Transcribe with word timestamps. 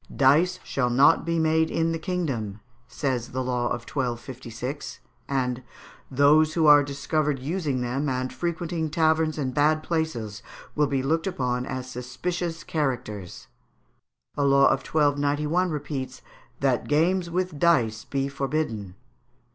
"Dice 0.15 0.59
shall 0.63 0.89
not 0.89 1.25
be 1.25 1.37
made 1.37 1.69
in 1.69 1.91
the 1.91 1.99
kingdom," 1.99 2.59
says 2.87 3.33
the 3.33 3.43
law 3.43 3.65
of 3.65 3.81
1256; 3.83 4.99
and 5.29 5.61
"those 6.09 6.55
who 6.55 6.65
are 6.65 6.81
discovered 6.83 7.37
using 7.37 7.81
them, 7.81 8.09
and 8.09 8.33
frequenting 8.33 8.89
taverns 8.89 9.37
and 9.37 9.53
bad 9.53 9.83
places, 9.83 10.41
will 10.73 10.87
be 10.87 11.03
looked 11.03 11.27
upon 11.27 11.67
as 11.67 11.87
suspicions 11.87 12.63
characters." 12.63 13.45
A 14.35 14.43
law 14.43 14.65
of 14.65 14.79
1291 14.79 15.69
repeats, 15.69 16.23
"That 16.61 16.87
games 16.87 17.29
with 17.29 17.59
dice 17.59 18.03
be 18.03 18.27
forbidden." 18.27 18.95